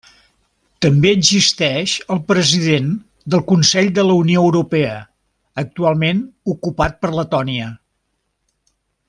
També 0.83 1.09
existeix 1.17 1.91
el 2.15 2.21
President 2.31 2.87
del 3.35 3.43
Consell 3.51 3.91
de 3.99 4.07
la 4.07 4.15
Unió 4.23 4.47
Europea, 4.47 4.97
actualment 5.65 6.23
ocupat 6.57 6.99
per 7.05 7.13
Letònia. 7.21 7.71